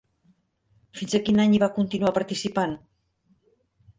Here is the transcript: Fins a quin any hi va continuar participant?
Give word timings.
Fins 0.99 1.11
a 1.17 1.19
quin 1.27 1.41
any 1.43 1.53
hi 1.55 1.59
va 1.65 1.69
continuar 1.77 2.13
participant? 2.17 2.73